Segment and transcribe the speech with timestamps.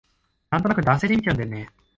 [0.49, 1.69] なんとなく惰性で見ちゃうんだよね